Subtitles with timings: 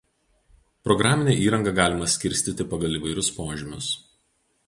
[0.87, 3.93] Programinę įrangą galima skirstyti pagal įvairius požymius.